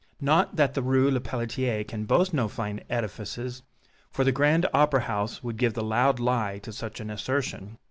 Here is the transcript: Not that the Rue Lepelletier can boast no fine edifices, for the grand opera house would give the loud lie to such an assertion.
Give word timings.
Not 0.19 0.55
that 0.55 0.73
the 0.73 0.81
Rue 0.81 1.11
Lepelletier 1.11 1.83
can 1.83 2.05
boast 2.05 2.33
no 2.33 2.47
fine 2.47 2.79
edifices, 2.89 3.61
for 4.09 4.23
the 4.23 4.31
grand 4.31 4.65
opera 4.73 5.01
house 5.01 5.43
would 5.43 5.57
give 5.57 5.75
the 5.75 5.83
loud 5.83 6.19
lie 6.19 6.57
to 6.63 6.73
such 6.73 6.99
an 6.99 7.11
assertion. 7.11 7.77